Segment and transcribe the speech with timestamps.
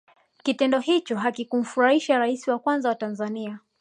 [0.43, 3.59] kitendo hicho hakikumfurahisha raisi wa kwanza wa tanzania